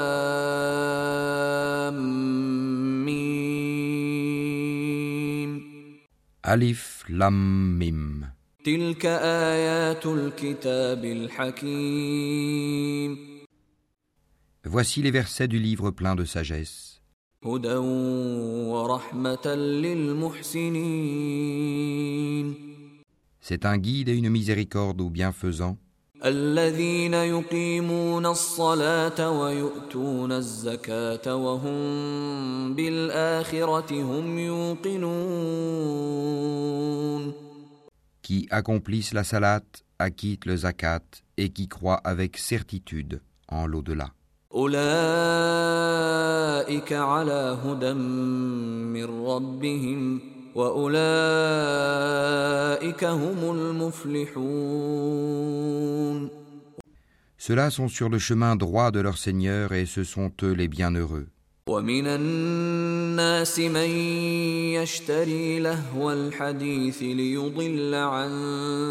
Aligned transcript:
ميم 3.06 3.80
Alif 6.42 7.04
Lam 7.08 7.78
Mim. 7.78 8.26
تلك 8.64 9.06
آيات 9.06 10.06
الكتاب 10.06 11.04
الحكيم 11.04 12.30
Voici 14.66 15.02
les 15.02 15.12
versets 15.12 15.46
du 15.46 15.60
livre 15.60 15.92
plein 15.92 16.16
de 16.16 16.24
sagesse. 16.24 17.00
هدى 17.44 17.74
ورحمة 18.66 19.46
للمحسنين 19.54 20.70
C'est 23.49 23.65
un 23.65 23.77
guide 23.77 24.09
et 24.09 24.15
une 24.15 24.29
miséricorde 24.29 25.01
aux 25.01 25.09
bienfaisants, 25.09 25.77
الذين 26.25 27.13
يقيمون 27.13 28.25
الصلاة 28.25 29.31
ويؤتون 29.31 30.31
الزكاة 30.31 31.35
وهم 31.35 32.75
بالآخرة 32.75 34.01
هم 34.01 34.39
يوقنون 34.39 35.85
qui 38.25 38.47
accomplissent 38.49 39.13
la 39.13 39.23
salat, 39.23 39.61
acquittent 39.99 40.45
le 40.45 40.55
zakat 40.55 41.03
et 41.37 41.49
qui 41.49 41.67
croient 41.67 42.01
avec 42.03 42.37
certitude 42.37 43.21
en 43.49 43.67
l'au-delà. 43.67 44.13
أولئك 44.55 44.83
على 46.93 47.57
هدى 47.65 47.93
من 47.93 49.25
ربهم 49.27 50.21
وأولئك 50.21 50.25
هم 50.25 50.25
المفلحون 50.25 50.38
Ceux-là 57.37 57.69
sont 57.69 57.87
sur 57.87 58.09
le 58.09 58.19
chemin 58.19 58.55
droit 58.55 58.91
de 58.91 58.99
leur 59.01 59.17
Seigneur 59.17 59.73
et 59.73 59.85
ce 59.85 60.03
sont 60.03 60.31
eux 60.43 60.53
les 60.53 60.67
bienheureux. 60.67 61.27
ومن 61.69 62.07
الناس 62.07 63.59
من 63.59 63.89
يشتري 64.77 65.59
لهو 65.59 66.11
الحديث 66.11 67.03
ليضل 67.03 67.93
عن 67.95 68.31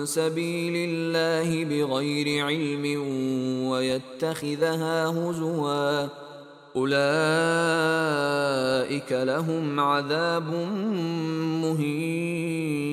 سبيل 0.07 0.73
الله 0.77 1.65
بغير 1.65 2.45
علم 2.47 2.85
ويتخذها 3.71 5.07
هزوا 5.07 6.09
أولئك 6.77 7.03
لهم 9.13 9.81
عذاب 9.81 10.55
مهين 11.63 12.85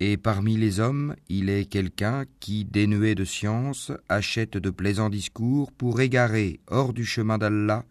Et 0.00 0.16
parmi 0.16 0.56
les 0.56 0.78
hommes, 0.78 1.16
il 1.28 1.50
est 1.50 1.64
quelqu'un 1.64 2.24
qui, 2.38 2.64
dénué 2.64 3.16
de 3.16 3.24
science, 3.24 3.90
achète 4.08 4.56
de 4.56 4.70
plaisants 4.70 5.10
discours 5.10 5.72
pour 5.72 6.00
égarer 6.00 6.60
hors 6.68 6.92
du 6.92 7.04
chemin 7.04 7.36
d'Allah 7.36 7.84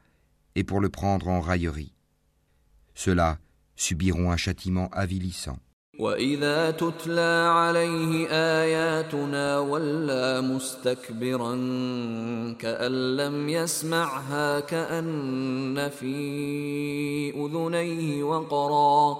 et 0.56 0.64
pour 0.64 0.80
le 0.80 0.88
prendre 0.88 1.28
en 1.28 1.42
raillerie. 1.42 1.94
Ceux-là 2.96 3.40
subiront 3.76 4.32
un 4.32 4.38
châtiment 4.38 4.88
avilissant. 4.94 5.60
وإذا 6.00 6.72
تتلى 6.72 7.50
عليه 7.52 8.28
آياتنا 8.30 9.60
ولى 9.60 10.42
مستكبرا 10.42 11.56
كأن 12.60 13.18
لم 13.18 13.50
يسمعها 13.50 14.60
كأن 14.60 15.90
في 15.90 16.16
أذنيه 17.32 18.24
وقرا 18.24 19.18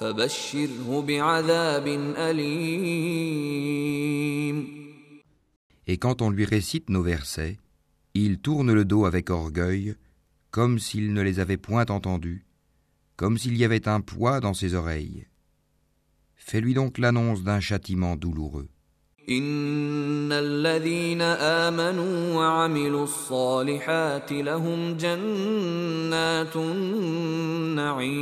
فبشره 0.00 1.04
بعذاب 1.08 1.86
أليم 2.16 3.50
Et 5.86 5.98
quand 5.98 6.22
on 6.22 6.30
lui 6.30 6.44
récite 6.44 6.88
nos 6.88 7.02
versets, 7.02 7.58
il 8.14 8.38
tourne 8.38 8.72
le 8.72 8.84
dos 8.84 9.06
avec 9.06 9.28
orgueil, 9.28 9.96
comme 10.52 10.78
s'il 10.78 11.12
ne 11.12 11.20
les 11.20 11.40
avait 11.40 11.56
point 11.56 11.86
entendus, 11.86 12.46
comme 13.16 13.36
s'il 13.36 13.56
y 13.56 13.64
avait 13.64 13.88
un 13.88 14.00
poids 14.00 14.38
dans 14.38 14.54
ses 14.54 14.74
oreilles. 14.74 15.26
Fais-lui 16.44 16.74
donc 16.74 16.98
l'annonce 16.98 17.42
d'un 17.42 17.60
châtiment 17.60 18.16
douloureux. 18.16 18.68
إن 19.28 20.32
الذين 20.32 21.22
آمنوا 21.22 22.34
وعملوا 22.34 23.04
الصالحات 23.04 24.32
لهم 24.32 24.96
جنات 24.96 26.56
النعيم 26.56 28.20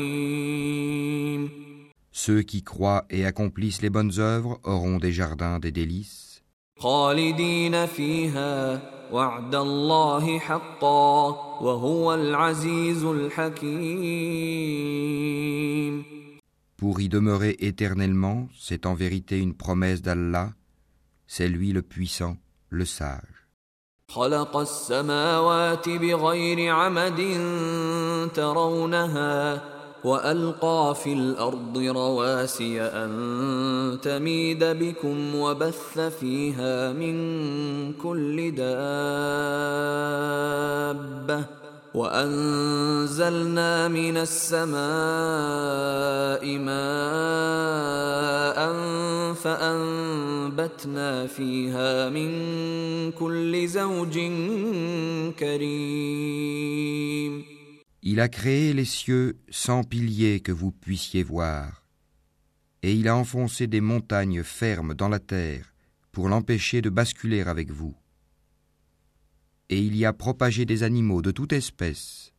Ceux 2.13 2.43
qui 2.43 2.63
croient 2.63 3.05
et 3.11 3.25
accomplissent 3.25 3.81
les 3.81 3.91
bonnes 3.91 4.19
œuvres 4.19 4.61
auront 4.65 4.99
des 4.99 5.13
jardins 5.13 5.59
des 5.61 5.73
délices, 5.73 6.43
خالدين 6.77 7.87
فيها 7.87 8.83
وعد 9.13 9.55
الله 9.55 10.39
حقا 10.39 11.29
وهو 11.63 12.15
العزيز 12.15 13.05
الحكيم 13.05 14.19
pour 16.83 17.01
y 17.01 17.09
demeurer 17.09 17.57
éternellement, 17.59 18.49
c'est 18.57 18.87
en 18.87 18.95
vérité 18.95 19.39
une 19.39 19.55
promesse 19.55 20.01
d'Allah, 20.01 20.53
c'est 21.27 21.49
lui 21.49 21.73
le 21.73 21.83
puissant, 21.83 22.37
le 22.71 22.85
sage. 22.85 23.39
خلق 24.11 24.57
السماوات 24.57 25.89
بغير 25.89 26.75
عمد 26.75 27.21
ترونها 28.35 29.63
والقى 30.05 30.95
في 31.05 31.13
الارض 31.13 31.79
رواسي 31.79 32.83
ان 32.83 33.99
تميد 34.03 34.65
بكم 34.65 35.35
وبث 35.35 35.99
فيها 35.99 36.93
من 36.93 37.93
كل 37.93 38.51
دابه 38.55 38.79
وانزلنا 41.95 43.89
من 43.89 44.17
السماء 44.17 44.79
ماء 46.59 48.59
فانبتنا 49.35 51.27
فيها 51.27 52.09
من 52.09 52.31
كل 53.13 53.69
زوج 53.69 54.19
كريم 55.39 57.45
Il 58.01 58.21
a 58.21 58.29
créé 58.29 58.73
les 58.73 58.85
cieux 58.85 59.39
sans 59.51 59.83
piliers 59.83 60.41
que 60.41 60.53
vous 60.53 60.71
puissiez 60.71 61.23
voir, 61.23 61.83
et 62.83 62.95
il 62.95 63.09
a 63.09 63.17
enfoncé 63.17 63.67
des 63.67 63.81
montagnes 63.81 64.45
fermes 64.45 64.95
dans 64.95 65.09
la 65.09 65.19
terre 65.19 65.75
pour 66.13 66.29
l'empêcher 66.29 66.81
de 66.81 66.91
basculer 66.91 67.43
avec 67.43 67.71
vous. 67.71 67.95
Et 69.70 69.80
il 69.80 69.96
y 69.96 70.06
a 70.06 70.14
propagé 70.14 70.66
des 70.66 70.84
animaux 70.84 71.22
de 71.22 71.32
toute 71.32 71.54
espèce. 71.54 72.34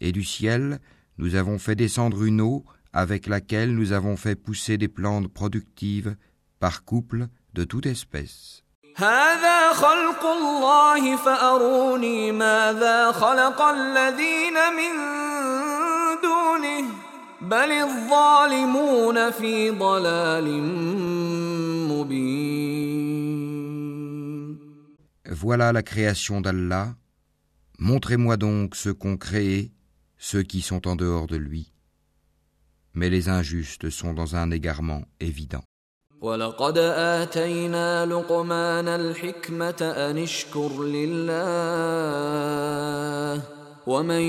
Et 0.00 0.12
du 0.12 0.24
ciel, 0.24 0.80
nous 1.16 1.34
avons 1.34 1.58
fait 1.58 1.74
descendre 1.74 2.22
une 2.22 2.40
eau 2.40 2.64
avec 2.92 3.26
laquelle 3.26 3.74
nous 3.74 3.92
avons 3.92 4.16
fait 4.16 4.36
pousser 4.36 4.78
des 4.78 4.88
plantes 4.88 5.28
productives 5.28 6.16
par 6.60 6.84
couple 6.84 7.28
de 7.54 7.64
toute 7.64 7.86
espèce. 7.86 8.62
Voilà 25.37 25.71
la 25.71 25.83
création 25.83 26.41
d'Allah. 26.41 26.95
Montrez-moi 27.79 28.37
donc 28.37 28.75
ceux 28.75 28.93
qu'ont 28.93 29.17
créé, 29.17 29.71
ceux 30.17 30.43
qui 30.43 30.61
sont 30.61 30.87
en 30.87 30.95
dehors 30.95 31.27
de 31.27 31.37
lui. 31.37 31.71
Mais 32.93 33.09
les 33.09 33.29
injustes 33.29 33.89
sont 33.89 34.13
dans 34.13 34.35
un 34.35 34.51
égarement 34.51 35.03
évident. 35.19 35.63
ولقد 36.23 36.77
آتينا 36.77 38.05
لقمان 38.05 38.87
الحكمة 38.87 39.81
أن 39.81 40.17
اشكر 40.17 40.83
لله 40.83 41.33
ومن 43.87 44.21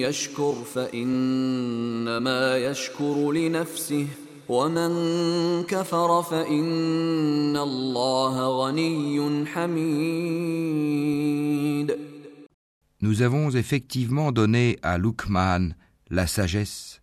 يشكر 0.00 0.54
فإنما 0.74 2.56
يشكر 2.56 3.32
لنفسه 3.32 4.06
ومن 4.48 5.64
كفر 5.64 6.22
فإن 6.22 7.56
الله 7.56 8.48
غني 8.48 9.46
حميد 9.46 10.84
Nous 13.00 13.20
avons 13.20 13.50
effectivement 13.50 14.32
donné 14.32 14.78
à 14.82 14.96
Luqman 14.96 15.74
la 16.08 16.26
sagesse. 16.26 17.00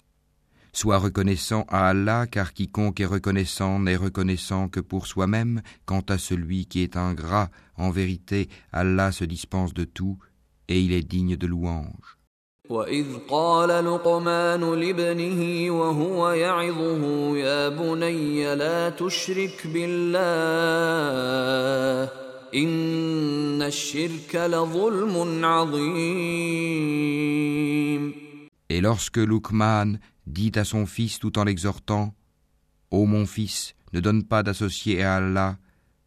Sois 0.74 0.98
reconnaissant 0.98 1.66
à 1.68 1.90
Allah, 1.90 2.26
car 2.26 2.54
quiconque 2.54 3.00
est 3.02 3.06
reconnaissant 3.06 3.78
n'est 3.80 3.98
reconnaissant 3.98 4.68
que 4.68 4.80
pour 4.80 5.06
soi-même. 5.06 5.62
Quant 5.86 6.04
à 6.10 6.18
celui 6.18 6.66
qui 6.66 6.82
est 6.82 6.98
ingrat, 6.98 7.52
en 7.76 7.92
vérité, 7.92 8.50
Allah 8.72 9.12
se 9.12 9.26
dispense 9.26 9.74
de 9.76 9.84
tout, 9.84 10.18
et 10.70 10.82
il 10.82 10.94
est 10.94 11.04
digne 11.04 11.36
de 11.36 11.46
louange. 11.46 12.15
وإذ 12.72 13.08
قال 13.30 13.70
لقمان 13.86 14.74
لابنه 14.74 15.72
وهو 15.72 16.32
يعظه 16.32 17.38
يا 17.38 17.70
بني 17.70 18.56
لا 18.56 18.90
تشرك 18.90 19.68
بالله 19.68 20.22
إن 22.56 23.62
الشرك 23.62 24.36
لظلم 24.36 25.46
عظيم 25.46 26.62
Et 28.70 28.80
lorsque 28.80 29.18
Luqman 29.18 30.00
dit 30.28 30.54
à 30.56 30.64
son 30.64 30.86
fils 30.86 31.20
tout 31.20 31.38
en 31.38 31.44
l'exhortant 31.44 32.14
Ô 32.90 33.06
mon 33.06 33.26
fils, 33.26 33.76
ne 33.92 34.00
donne 34.00 34.24
pas 34.24 34.44
d'associé 34.44 35.04
à 35.04 35.16
Allah, 35.18 35.58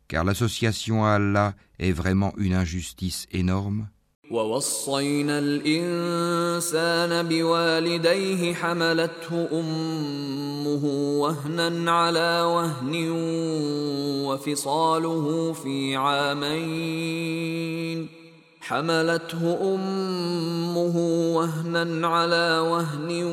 car 0.09 0.25
l'association 0.25 1.05
à 1.05 1.11
Allah 1.17 1.55
est 1.79 1.93
vraiment 1.93 2.33
une 2.39 2.55
injustice 2.55 3.27
énorme. 3.33 3.89
ووصينا 4.30 5.40
الإنسان 5.40 7.28
بوالديه 7.28 8.54
حملته 8.54 9.48
أمه 9.52 10.86
وهنا 11.20 11.92
على 11.92 12.42
وهن 12.42 13.10
وفصاله 14.26 15.54
في 15.54 15.96
عامين. 15.96 17.40
حملته 18.62 19.76
أمه 19.76 20.98
وهنا 21.36 22.08
على 22.08 22.60
وهن 22.60 23.24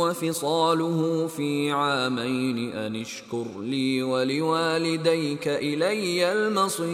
وفصاله 0.00 1.26
في 1.26 1.70
عامين. 1.70 2.72
أن 2.72 2.96
اشكر 2.96 3.46
لي 3.60 4.02
ولوالديك 4.02 5.48
إلي 5.48 6.32
المصير. 6.32 6.86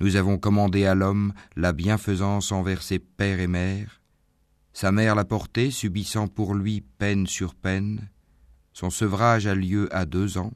Nous 0.00 0.16
avons 0.16 0.38
commandé 0.38 0.86
à 0.86 0.94
l'homme 0.94 1.32
la 1.56 1.72
bienfaisance 1.72 2.52
envers 2.52 2.82
ses 2.82 2.98
pères 2.98 3.40
et 3.40 3.46
mères. 3.46 4.00
Sa 4.72 4.92
mère 4.92 5.14
l'a 5.14 5.24
porté, 5.24 5.70
subissant 5.70 6.26
pour 6.26 6.54
lui 6.54 6.80
peine 6.80 7.26
sur 7.26 7.54
peine. 7.54 8.08
Son 8.72 8.88
sevrage 8.88 9.46
a 9.46 9.54
lieu 9.54 9.94
à 9.94 10.06
deux 10.06 10.38
ans. 10.38 10.52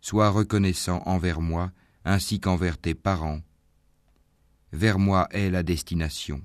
Sois 0.00 0.28
reconnaissant 0.28 1.02
envers 1.06 1.40
moi, 1.40 1.70
ainsi 2.04 2.38
qu'envers 2.38 2.78
tes 2.78 2.94
parents. 2.94 3.40
Vers 4.72 4.98
moi 4.98 5.28
est 5.30 5.50
la 5.50 5.62
destination. 5.62 6.42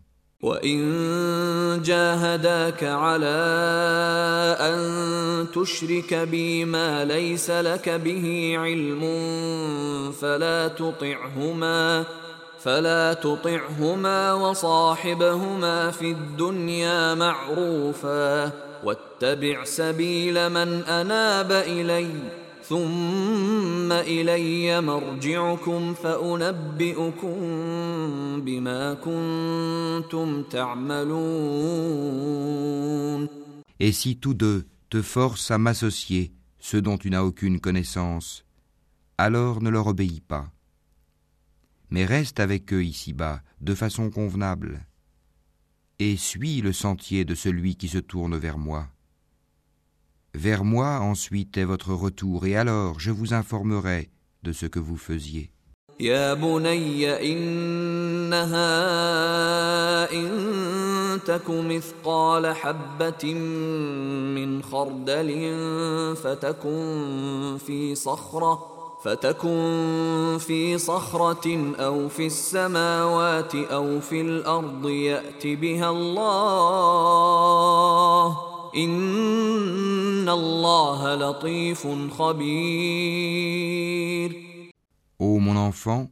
تشرك 5.45 6.13
بي 6.13 6.65
ما 6.65 7.05
ليس 7.05 7.49
لك 7.49 7.89
به 7.89 8.55
علم 8.57 9.01
فلا 10.11 10.67
تطعهما 10.67 12.05
فلا 12.59 13.13
تطعهما 13.13 14.33
وصاحبهما 14.33 15.91
في 15.91 16.11
الدنيا 16.11 17.15
معروفا 17.15 18.51
واتبع 18.83 19.63
سبيل 19.63 20.49
من 20.49 20.83
اناب 20.83 21.51
الي 21.51 22.07
ثم 22.63 23.91
الي 23.91 24.81
مرجعكم 24.81 25.93
فانبئكم 25.93 27.37
بما 28.41 28.93
كنتم 28.93 30.43
تعملون 30.43 32.01
Et 33.83 33.91
si 33.93 34.17
tous 34.17 34.35
deux 34.35 34.63
te 34.91 35.01
forcent 35.01 35.51
à 35.51 35.57
m'associer, 35.57 36.33
ce 36.59 36.75
dont 36.75 36.97
tu 36.97 37.09
n'as 37.09 37.23
aucune 37.23 37.61
connaissance, 37.61 38.43
alors 39.17 39.61
ne 39.61 39.69
leur 39.69 39.87
obéis 39.87 40.19
pas. 40.19 40.51
Mais 41.89 42.03
reste 42.03 42.41
avec 42.41 42.73
eux 42.73 42.83
ici-bas, 42.83 43.41
de 43.61 43.73
façon 43.73 44.09
convenable, 44.09 44.85
et 45.99 46.17
suis 46.17 46.59
le 46.61 46.73
sentier 46.73 47.23
de 47.23 47.35
celui 47.35 47.77
qui 47.77 47.87
se 47.87 47.99
tourne 47.99 48.35
vers 48.35 48.57
moi. 48.57 48.89
Vers 50.33 50.65
moi 50.65 50.99
ensuite 50.99 51.57
est 51.57 51.63
votre 51.63 51.93
retour, 51.93 52.45
et 52.45 52.57
alors 52.57 52.99
je 52.99 53.11
vous 53.11 53.33
informerai 53.33 54.09
de 54.43 54.51
ce 54.51 54.65
que 54.65 54.79
vous 54.79 54.97
faisiez. 54.97 55.51
إن 61.13 61.23
تك 61.23 61.49
مثقال 61.49 62.55
حبة 62.55 63.33
من 64.35 64.63
خردل 64.63 65.55
فتكن 66.15 67.57
في 67.65 67.95
صخرة 67.95 68.67
فتكن 69.03 70.37
في 70.39 70.77
صخرة 70.77 71.73
أو 71.79 72.09
في 72.09 72.25
السماوات 72.25 73.55
أو 73.55 73.99
في 73.99 74.21
الأرض 74.21 74.89
يأت 74.89 75.47
بها 75.47 75.89
الله. 75.89 76.51
Ô 85.19 85.39
mon 85.39 85.57
enfant, 85.57 86.09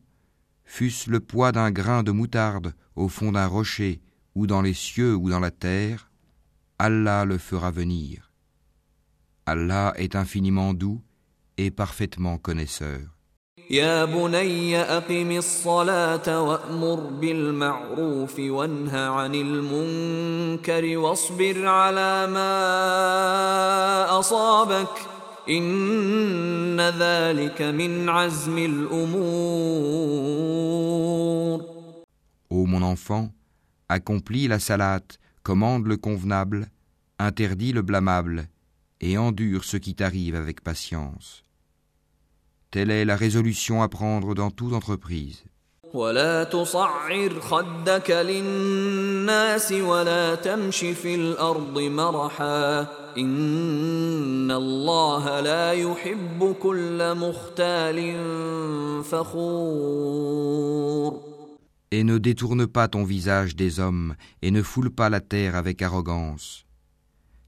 fût-ce 0.65 1.09
le 1.09 1.21
poids 1.21 1.53
d'un 1.53 1.71
grain 1.71 2.03
de 2.03 2.11
moutarde 2.11 2.73
au 2.97 3.07
fond 3.07 3.31
d'un 3.31 3.47
rocher, 3.47 4.01
ou 4.34 4.46
dans 4.46 4.62
les 4.62 4.74
cieux 4.74 5.14
ou 5.14 5.30
dans 5.30 5.40
la 5.40 5.50
terre, 5.50 6.10
Allah 6.78 7.24
le 7.24 7.38
fera 7.38 7.70
venir. 7.70 8.30
Allah 9.46 9.92
est 9.96 10.16
infiniment 10.16 10.74
doux 10.74 11.00
et 11.56 11.70
parfaitement 11.70 12.38
connaisseur. 12.38 13.00
يا 13.70 14.04
بني 14.04 14.76
أقم 14.82 15.30
الصلاة 15.30 16.42
وأمر 16.42 17.00
بالمعروف 17.20 18.38
وانه 18.38 18.98
عن 18.98 19.34
المنكر 19.34 20.98
واصبر 20.98 21.66
على 21.66 22.26
ما 22.26 24.18
أصابك 24.18 24.88
إن 25.48 26.80
ذلك 26.80 27.62
من 27.62 28.08
عزم 28.08 28.58
الأمور 28.58 30.44
Ô 32.50 32.66
mon 32.66 32.82
enfant, 32.82 33.30
accomplis 33.89 34.47
la 34.47 34.59
salate, 34.59 35.19
commande 35.43 35.87
le 35.87 35.97
convenable, 35.97 36.67
interdis 37.17 37.73
le 37.73 37.81
blâmable, 37.81 38.47
et 39.01 39.17
endure 39.17 39.63
ce 39.63 39.77
qui 39.77 39.95
t'arrive 39.95 40.35
avec 40.35 40.61
patience. 40.61 41.43
Telle 42.71 42.91
est 42.91 43.05
la 43.05 43.15
résolution 43.15 43.81
à 43.81 43.89
prendre 43.89 44.35
dans 44.35 44.51
toute 44.51 44.73
entreprise 44.73 45.43
et 61.91 62.03
ne 62.03 62.17
détourne 62.17 62.67
pas 62.67 62.87
ton 62.87 63.03
visage 63.03 63.55
des 63.55 63.79
hommes, 63.79 64.15
et 64.41 64.51
ne 64.51 64.61
foule 64.61 64.91
pas 64.91 65.09
la 65.09 65.21
terre 65.21 65.55
avec 65.55 65.81
arrogance. 65.81 66.65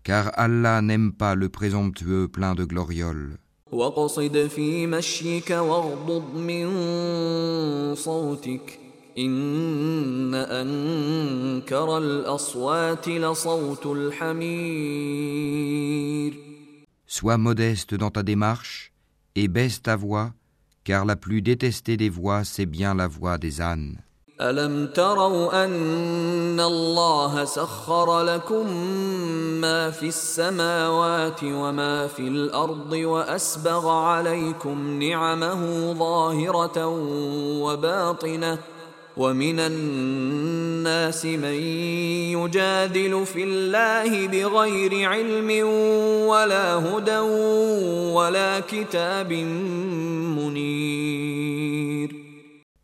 Car 0.03 0.31
Allah 0.33 0.81
n'aime 0.81 1.13
pas 1.13 1.35
le 1.35 1.49
présomptueux 1.49 2.27
plein 2.27 2.55
de 2.55 2.65
glorioles. 2.65 3.37
Sois 17.05 17.37
modeste 17.37 17.93
dans 17.93 18.09
ta 18.09 18.23
démarche 18.23 18.93
et 19.35 19.47
baisse 19.47 19.81
ta 19.81 19.95
voix, 19.95 20.33
car 20.83 21.05
la 21.05 21.15
plus 21.15 21.41
détestée 21.41 21.97
des 21.97 22.09
voix, 22.09 22.43
c'est 22.43 22.65
bien 22.65 22.95
la 22.95 23.07
voix 23.07 23.37
des 23.37 23.61
ânes. 23.61 24.01
ألم 24.41 24.87
تروا 24.87 25.65
أن 25.65 26.59
الله 26.59 27.45
سخر 27.45 28.23
لكم 28.23 28.71
ما 29.61 29.91
في 29.91 30.07
السماوات 30.07 31.43
وما 31.43 32.07
في 32.07 32.27
الأرض 32.27 32.91
وأسبغ 32.93 33.89
عليكم 33.89 35.03
نعمه 35.03 35.93
ظاهرة 35.93 36.87
وباطنة 37.61 38.57
ومن 39.17 39.59
الناس 39.59 41.25
من 41.25 41.53
يجادل 42.33 43.25
في 43.25 43.43
الله 43.43 44.27
بغير 44.27 45.09
علم 45.09 45.67
ولا 46.27 46.75
هدى 46.75 47.19
ولا 48.13 48.59
كتاب 48.59 49.33
منير 50.37 52.20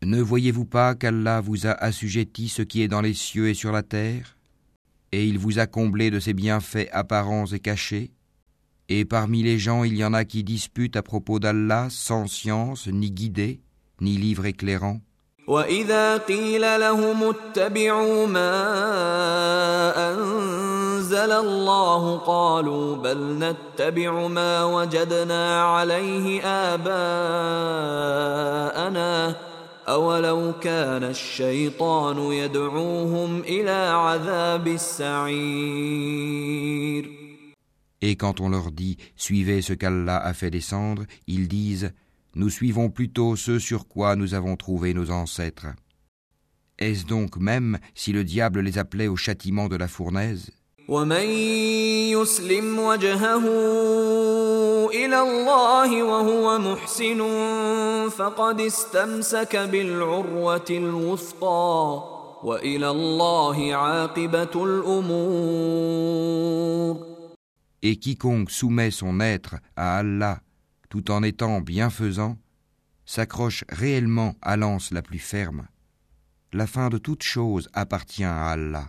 Ne 0.07 0.21
voyez-vous 0.21 0.65
pas 0.65 0.95
qu'Allah 0.95 1.39
vous 1.39 1.65
a 1.65 1.71
assujetti 1.71 2.49
ce 2.49 2.61
qui 2.61 2.81
est 2.81 2.89
dans 2.89 2.99
les 3.01 3.13
cieux 3.13 3.47
et 3.49 3.53
sur 3.53 3.71
la 3.71 3.83
terre 3.83 4.37
Et 5.13 5.25
il 5.25 5.37
vous 5.37 5.59
a 5.59 5.67
comblé 5.67 6.11
de 6.11 6.19
ses 6.19 6.33
bienfaits 6.33 6.89
apparents 6.91 7.45
et 7.45 7.59
cachés 7.59 8.11
Et 8.89 9.05
parmi 9.05 9.43
les 9.43 9.57
gens 9.57 9.85
il 9.85 9.95
y 9.95 10.03
en 10.03 10.13
a 10.13 10.25
qui 10.25 10.43
disputent 10.43 10.97
à 10.97 11.03
propos 11.03 11.39
d'Allah 11.39 11.87
sans 11.89 12.27
science, 12.27 12.87
ni 12.87 13.11
guidée, 13.11 13.61
ni 14.01 14.17
livre 14.17 14.45
éclairant 14.45 14.99
واذا 15.47 16.17
قيل 16.17 16.79
لهم 16.79 17.23
اتبعوا 17.23 18.27
ما 18.27 18.63
انزل 20.11 21.31
الله 21.31 22.17
قالوا 22.17 22.95
بل 22.95 23.17
نتبع 23.39 24.27
ما 24.27 24.63
وجدنا 24.63 25.63
عليه 25.63 26.41
اباءنا 26.73 27.03
اولو 29.87 30.53
كان 30.61 31.03
الشيطان 31.03 32.17
يدعوهم 32.17 33.39
الى 33.39 33.91
عذاب 33.91 34.67
السعير 34.67 36.33
Et 38.05 38.17
quand 38.17 38.41
on 38.41 38.49
leur 38.49 38.71
dit 38.71 38.97
Suivez 39.15 39.61
ce 39.61 39.71
qu'Allah 39.73 40.17
a 40.17 40.33
fait 40.33 40.49
descendre, 40.51 41.05
ils 41.27 41.47
disent 41.47 41.93
Nous 42.35 42.49
suivons 42.49 42.89
plutôt 42.89 43.37
ce 43.37 43.59
sur 43.59 43.87
quoi 43.87 44.17
nous 44.17 44.33
avons 44.33 44.57
trouvé 44.57 44.93
nos 44.93 45.09
ancêtres. 45.09 45.67
Est-ce 46.79 47.05
donc 47.05 47.37
même 47.37 47.79
si 47.95 48.11
le 48.11 48.23
diable 48.23 48.59
les 48.59 48.77
appelait 48.77 49.07
au 49.07 49.15
châtiment 49.15 49.69
de 49.69 49.77
la 49.77 49.87
fournaise 49.87 50.51
Et 67.82 67.96
quiconque 67.96 68.50
soumet 68.50 68.90
son 68.90 69.20
être 69.20 69.56
à 69.76 69.98
Allah 69.98 70.40
tout 70.88 71.10
en 71.10 71.22
étant 71.22 71.60
bienfaisant, 71.60 72.38
s'accroche 73.04 73.64
réellement 73.68 74.34
à 74.40 74.56
l'anse 74.56 74.90
la 74.90 75.02
plus 75.02 75.18
ferme. 75.18 75.68
La 76.52 76.66
fin 76.66 76.88
de 76.88 76.98
toute 76.98 77.22
chose 77.22 77.68
appartient 77.74 78.24
à 78.24 78.48
Allah. 78.48 78.86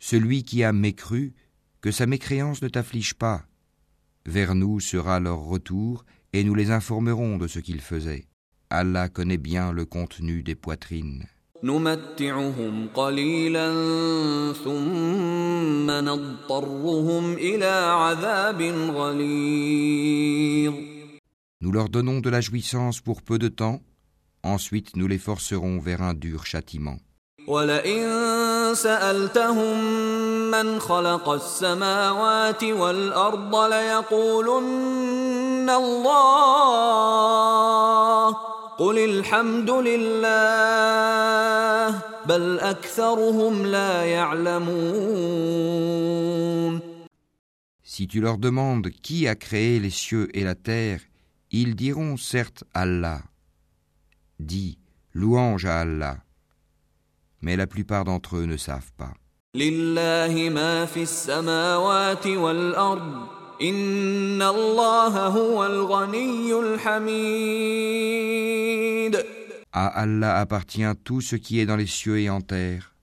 Celui 0.00 0.42
qui 0.42 0.64
a 0.64 0.72
mécru, 0.72 1.34
que 1.80 1.92
sa 1.92 2.06
mécréance 2.06 2.60
ne 2.60 2.68
t'afflige 2.68 3.14
pas. 3.14 3.44
Vers 4.26 4.56
nous 4.56 4.80
sera 4.80 5.20
leur 5.20 5.38
retour, 5.38 6.04
et 6.32 6.42
nous 6.42 6.56
les 6.56 6.72
informerons 6.72 7.38
de 7.38 7.46
ce 7.46 7.60
qu'ils 7.60 7.82
faisaient. 7.82 8.26
Allah 8.70 9.08
connaît 9.08 9.36
bien 9.38 9.72
le 9.72 9.84
contenu 9.84 10.42
des 10.42 10.54
poitrines. 10.54 11.24
Nous 11.62 11.78
leur 21.72 21.88
donnons 21.88 22.20
de 22.20 22.30
la 22.30 22.40
jouissance 22.40 23.00
pour 23.00 23.22
peu 23.22 23.38
de 23.38 23.48
temps, 23.48 23.80
ensuite 24.42 24.96
nous 24.96 25.06
les 25.06 25.18
forcerons 25.18 25.78
vers 25.78 26.02
un 26.02 26.14
dur 26.14 26.44
châtiment. 26.44 26.98
Si 47.82 48.08
tu 48.08 48.20
leur 48.20 48.38
demandes 48.38 48.90
qui 48.90 49.28
a 49.28 49.34
créé 49.34 49.80
les 49.80 49.90
cieux 49.90 50.28
et 50.36 50.44
la 50.44 50.54
terre, 50.54 51.00
ils 51.50 51.76
diront 51.76 52.16
certes 52.16 52.64
Allah. 52.74 53.22
Dis, 54.40 54.78
louange 55.12 55.66
à 55.66 55.80
Allah 55.80 56.24
mais 57.44 57.56
la 57.56 57.66
plupart 57.66 58.04
d'entre 58.04 58.38
eux 58.38 58.46
ne 58.46 58.56
savent 58.56 58.92
pas. 58.96 59.12
À 69.72 69.86
Allah 69.86 70.38
appartient 70.38 70.82
tout 71.04 71.20
ce 71.20 71.36
qui 71.36 71.60
est 71.60 71.66
dans 71.66 71.76
les 71.76 71.86
cieux 71.86 72.18
et 72.20 72.30
en 72.30 72.40
terre. 72.40 72.94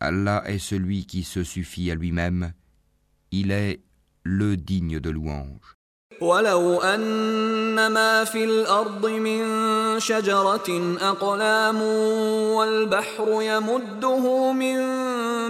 Allah 0.00 0.42
est 0.46 0.58
celui 0.58 1.06
qui 1.06 1.24
se 1.24 1.42
suffit 1.42 1.90
à 1.90 1.94
lui-même. 1.94 2.52
Il 3.32 3.50
est 3.50 3.80
le 4.22 4.56
digne 4.56 5.00
de 5.00 5.10
louange. 5.10 5.77
ولو 6.20 6.80
أن 6.80 7.86
ما 7.86 8.24
في 8.24 8.44
الأرض 8.44 9.06
من 9.06 9.44
شجرة 10.00 10.96
أقلام 11.00 11.82
والبحر 12.56 13.42
يمده 13.42 14.52
من 14.52 14.76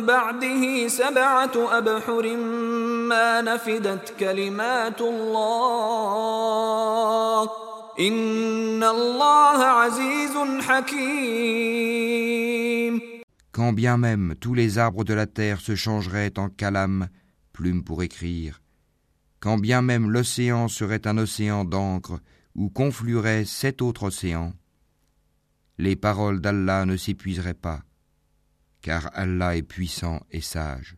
بعده 0.07 0.89
سبعة 0.89 1.79
أبحر 1.79 2.37
ما 3.09 3.41
نفدت 3.41 4.15
كلمات 4.21 5.01
الله 5.01 6.29
إن 8.01 8.85
الله 8.85 9.65
عزيز 9.65 10.37
حكيم. 10.61 12.19
Quand 13.53 13.73
bien 13.73 13.97
même 13.97 14.35
tous 14.41 14.55
les 14.55 14.79
arbres 14.79 15.05
de 15.05 15.15
la 15.15 15.27
terre 15.27 15.61
se 15.61 15.75
changeraient 15.75 16.39
en 16.39 16.49
calame, 16.49 17.09
plume 17.53 17.83
pour 17.83 18.03
écrire, 18.05 18.61
quand 19.41 19.59
bien 19.59 19.83
même 19.83 20.11
l'océan 20.11 20.69
serait 20.69 21.07
un 21.07 21.19
océan 21.19 21.65
d'encre 21.65 22.19
où 22.55 22.71
conflueraient 22.71 23.45
sept 23.45 23.83
autres 23.83 24.05
océans, 24.05 24.53
les 25.79 25.95
paroles 25.95 26.41
d'Allah 26.41 26.85
ne 26.87 26.97
s'épuiseraient 26.97 27.55
pas, 27.55 27.83
car 28.83 29.11
Allah 29.15 29.57
est 29.57 29.63
puissant 29.63 30.21
et 30.31 30.41
sage. 30.41 30.97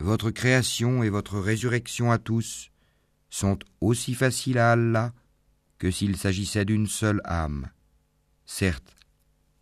Votre 0.00 0.30
création 0.30 1.02
et 1.02 1.10
votre 1.10 1.38
résurrection 1.38 2.10
à 2.10 2.18
tous 2.18 2.70
sont 3.37 3.59
aussi 3.81 4.13
faciles 4.13 4.59
à 4.59 4.71
Allah 4.71 5.11
que 5.79 5.91
s'il 5.91 6.17
s'agissait 6.17 6.65
d'une 6.65 6.87
seule 6.87 7.21
âme. 7.25 7.69
Certes, 8.45 8.93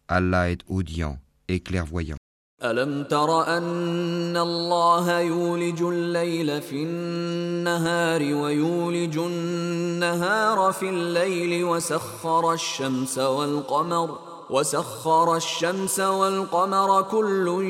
Allah 0.08 0.52
est 0.52 0.64
audient 0.68 1.18
et 1.48 1.62
clairvoyant. 1.62 2.18
ألم 2.64 3.04
تر 3.04 3.58
أن 3.58 4.38
الله 4.38 5.20
يولج 5.20 5.82
الليل 5.82 6.62
في 6.62 6.84
النهار 6.84 8.22
ويولج 8.22 9.18
النهار 9.18 10.72
في 10.74 10.90
الليل 10.90 11.64
وسخر 11.64 12.54
الشمس 12.54 13.18
والقمر 13.18 14.20
وسخر 14.52 15.36
الشمس 15.36 16.00
والقمر 16.00 17.02
كل 17.02 17.64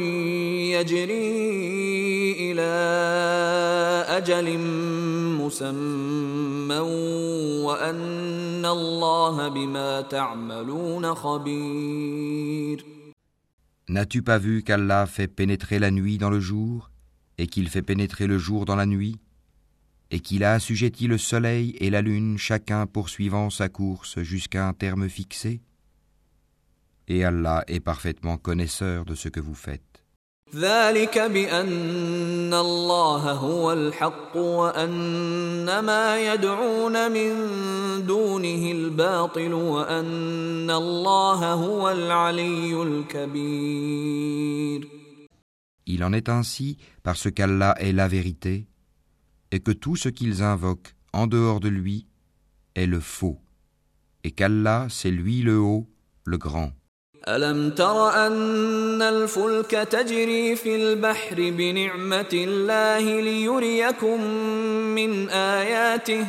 يجري 0.73 1.31
إلى 2.51 2.71
أجل 4.17 4.57
مسمى 5.38 6.79
وأن 7.65 8.65
الله 8.65 9.47
بما 9.47 10.01
تعملون 10.01 11.15
خبير 11.15 12.85
N'as-tu 13.89 14.21
pas 14.21 14.38
vu 14.38 14.63
qu'Allah 14.63 15.05
fait 15.05 15.27
pénétrer 15.27 15.77
la 15.77 15.91
nuit 15.91 16.17
dans 16.17 16.29
le 16.29 16.39
jour 16.39 16.89
et 17.38 17.47
qu'il 17.47 17.67
fait 17.67 17.81
pénétrer 17.81 18.25
le 18.25 18.38
jour 18.38 18.63
dans 18.65 18.77
la 18.77 18.85
nuit 18.85 19.19
et 20.11 20.19
qu'il 20.21 20.43
a 20.45 20.53
assujetti 20.53 21.07
le 21.07 21.17
soleil 21.17 21.75
et 21.79 21.89
la 21.89 22.01
lune 22.01 22.38
chacun 22.38 22.88
poursuivant 22.88 23.50
sa 23.50 23.67
course 23.69 24.21
jusqu'à 24.21 24.67
un 24.67 24.73
terme 24.73 25.09
fixé 25.09 25.61
Et 27.08 27.25
Allah 27.25 27.64
est 27.66 27.80
parfaitement 27.80 28.36
connaisseur 28.36 29.04
de 29.04 29.14
ce 29.14 29.28
que 29.28 29.40
vous 29.40 29.54
faites. 29.54 29.82
Il 45.88 46.04
en 46.04 46.12
est 46.12 46.28
ainsi 46.28 46.78
parce 47.02 47.30
qu'Allah 47.30 47.75
est 47.78 47.92
la 47.92 48.08
vérité 48.08 48.66
et 49.50 49.60
que 49.60 49.72
tout 49.72 49.96
ce 49.96 50.08
qu'ils 50.08 50.42
invoquent 50.42 50.94
en 51.12 51.26
dehors 51.26 51.60
de 51.60 51.68
lui 51.68 52.06
est 52.75 52.86
le 52.86 53.00
faux 53.00 53.40
et 54.26 54.32
qu'Allah, 54.32 54.88
c'est 54.90 55.12
lui 55.12 55.42
le 55.42 55.58
haut, 55.58 55.88
le 56.25 56.36
grand. 56.36 56.72
ألم 57.27 57.69
تر 57.69 58.09
أن 58.27 59.01
الفلك 59.01 59.71
تجري 59.71 60.55
في 60.55 60.75
البحر 60.75 61.35
بنعمة 61.35 62.29
الله 62.33 63.21
ليريكم 63.21 64.23
من 64.95 65.29
آياته 65.29 66.25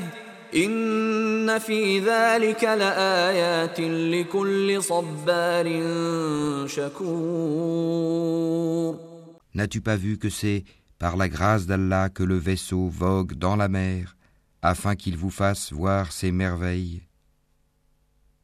إن 0.56 1.58
في 1.58 1.98
ذلك 1.98 2.64
لآيات 2.64 3.80
لكل 3.80 4.82
صبار 4.82 5.66
شكور 6.66 8.32
N'as-tu 9.54 9.80
pas 9.82 9.96
vu 9.96 10.18
que 10.18 10.30
c'est 10.30 10.64
par 10.98 11.16
la 11.16 11.28
grâce 11.28 11.66
d'Allah 11.66 12.10
que 12.10 12.22
le 12.22 12.36
vaisseau 12.36 12.88
vogue 12.88 13.32
dans 13.34 13.56
la 13.56 13.68
mer 13.68 14.16
afin 14.62 14.94
qu'il 14.94 15.16
vous 15.16 15.30
fasse 15.30 15.72
voir 15.72 16.12
ses 16.12 16.32
merveilles 16.32 17.02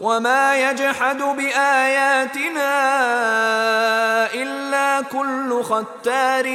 وما 0.00 0.70
يجحد 0.70 1.16
بآياتنا 1.16 2.72
إلا 4.34 5.02
كل 5.02 5.62
ختار 5.62 6.46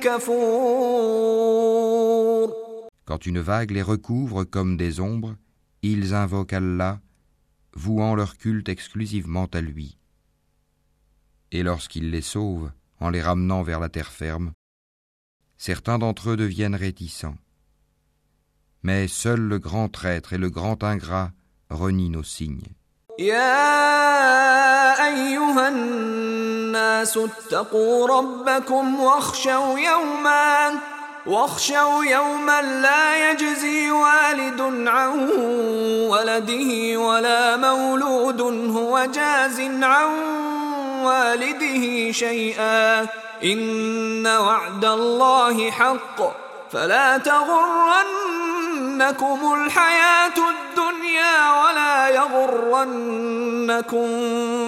كفور 0.00 1.36
Quand 3.08 3.24
une 3.24 3.38
vague 3.38 3.70
les 3.70 3.82
recouvre 3.82 4.42
comme 4.42 4.76
des 4.76 4.98
ombres, 4.98 5.36
ils 5.82 6.12
invoquent 6.12 6.54
Allah, 6.54 6.98
vouant 7.72 8.16
leur 8.16 8.36
culte 8.36 8.68
exclusivement 8.68 9.46
à 9.54 9.60
lui. 9.60 9.96
Et 11.52 11.62
lorsqu'il 11.62 12.10
les 12.10 12.22
sauve, 12.22 12.72
en 12.98 13.10
les 13.10 13.22
ramenant 13.22 13.62
vers 13.62 13.78
la 13.78 13.88
terre 13.88 14.10
ferme, 14.10 14.50
certains 15.56 15.98
d'entre 16.00 16.30
eux 16.30 16.36
deviennent 16.36 16.74
réticents. 16.74 17.38
Mais 18.82 19.06
seul 19.06 19.40
le 19.40 19.60
grand 19.60 19.88
traître 19.88 20.32
et 20.32 20.38
le 20.38 20.50
grand 20.50 20.82
ingrat 20.82 21.30
renie 21.71 22.09
nos 22.09 22.23
signes. 22.23 22.81
يا 23.19 25.07
أيها 25.07 25.67
الناس 25.67 27.17
اتقوا 27.17 28.07
ربكم 28.07 28.99
واخشوا 28.99 29.79
يوما 29.79 30.79
واخشوا 31.25 32.05
يوما 32.05 32.61
لا 32.61 33.31
يجزي 33.31 33.91
والد 33.91 34.61
عن 34.87 35.29
ولده 36.09 36.97
ولا 36.99 37.57
مولود 37.57 38.41
هو 38.77 39.05
جاز 39.05 39.59
عن 39.59 40.09
والده 41.03 42.11
شيئا 42.11 43.07
إن 43.43 44.27
وعد 44.27 44.85
الله 44.85 45.71
حق 45.71 46.19
فلا 46.71 47.17
تغرنكم 48.90 49.38
الحياة 49.54 50.36
الدنيا 50.54 51.36
ولا 51.62 51.94
يغرنكم 52.18 54.06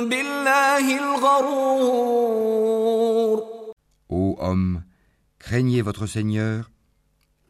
بالله 0.09 0.99
الغرور 0.99 2.39
Ô 4.11 4.37
homme, 4.41 4.83
craignez 5.39 5.83
votre 5.83 6.07
Seigneur 6.07 6.71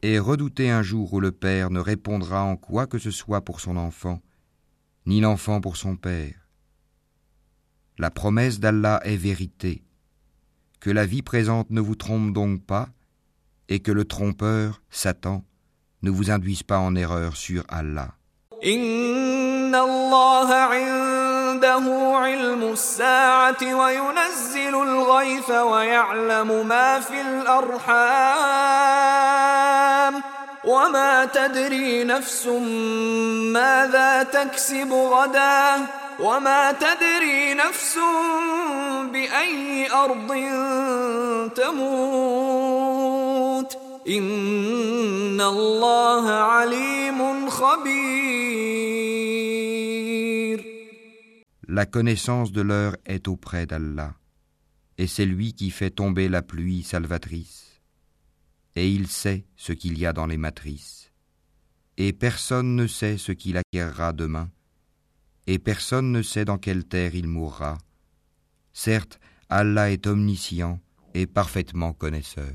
et 0.03 0.19
redoutez 0.19 0.71
un 0.71 0.83
jour 0.83 1.13
où 1.13 1.21
le 1.21 1.31
Père 1.33 1.71
ne 1.71 1.79
répondra 1.81 2.43
en 2.43 2.57
quoi 2.57 2.87
que 2.87 2.99
ce 2.99 3.11
soit 3.11 3.43
pour 3.43 3.61
son 3.61 3.77
enfant, 3.77 4.21
ni 5.07 5.21
l'enfant 5.21 5.61
pour 5.61 5.77
son 5.77 5.97
Père. 5.97 6.49
La 7.99 8.11
promesse 8.11 8.59
d'Allah 8.59 9.01
est 9.05 9.17
vérité. 9.17 9.85
Que 10.81 10.91
la 10.91 11.07
vie 11.07 11.23
présente 11.23 11.71
ne 11.71 11.81
vous 11.81 11.97
trompe 11.97 12.33
donc 12.33 12.65
pas, 12.65 12.89
et 13.69 13.81
que 13.81 13.93
le 13.93 14.05
trompeur, 14.05 14.83
Satan, 14.91 15.45
ne 16.04 16.12
vous 16.12 16.30
induise 16.30 16.64
pas 16.64 16.78
en 16.78 16.96
erreur 16.96 17.36
sur 17.36 17.64
Allah. 17.70 18.10
إن 18.64 19.76
الله 19.76 20.54
عنده 20.54 22.16
علم 22.16 22.64
الساعة 22.64 23.76
وينزل 23.76 24.76
الغيث 24.76 25.50
ويعلم 25.50 26.68
ما 26.68 27.00
في 27.00 27.22
الأرحام 27.22 28.24
وما 30.66 31.26
تدري 31.26 32.04
نفس 32.04 32.48
ماذا 33.52 34.24
تكسب 34.24 34.94
غدا 34.94 35.86
وما 36.20 36.72
تدري 36.72 37.54
نفس 37.54 38.00
بأي 39.12 39.92
أرض 39.92 40.34
تموت 41.56 42.74
إن 44.08 44.83
La 51.68 51.86
connaissance 51.86 52.52
de 52.52 52.62
l'heure 52.62 52.96
est 53.06 53.28
auprès 53.28 53.66
d'Allah, 53.66 54.14
et 54.98 55.08
c'est 55.08 55.26
lui 55.26 55.54
qui 55.54 55.72
fait 55.72 55.90
tomber 55.90 56.30
la 56.30 56.42
pluie 56.42 56.84
salvatrice. 56.84 57.82
Et 58.76 58.90
il 58.90 59.08
sait 59.08 59.46
ce 59.56 59.74
qu'il 59.74 59.98
y 59.98 60.06
a 60.06 60.14
dans 60.14 60.28
les 60.28 60.38
matrices. 60.38 61.12
Et 61.98 62.14
personne 62.14 62.76
ne 62.76 62.86
sait 62.86 63.18
ce 63.18 63.32
qu'il 63.32 63.58
acquérera 63.58 64.14
demain, 64.14 64.52
et 65.48 65.58
personne 65.58 66.12
ne 66.12 66.22
sait 66.22 66.46
dans 66.46 66.58
quelle 66.58 66.86
terre 66.86 67.16
il 67.16 67.28
mourra. 67.28 67.78
Certes, 68.72 69.20
Allah 69.50 69.92
est 69.92 70.06
omniscient 70.08 70.80
et 71.14 71.28
parfaitement 71.28 71.94
connaisseur. 71.94 72.54